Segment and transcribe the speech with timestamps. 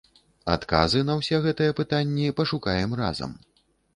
[0.53, 3.37] Адказы на ўсе гэтыя пытанні пашукаем разам.